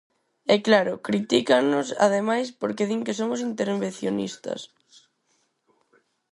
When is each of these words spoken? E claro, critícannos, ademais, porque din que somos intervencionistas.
E 0.53 0.55
claro, 0.67 0.93
critícannos, 1.07 1.87
ademais, 2.05 2.47
porque 2.59 2.87
din 2.89 3.01
que 3.05 3.17
somos 3.19 3.39
intervencionistas. 3.49 4.61